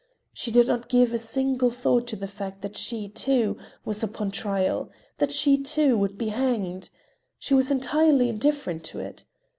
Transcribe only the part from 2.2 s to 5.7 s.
fact that she, too, was upon trial, that she,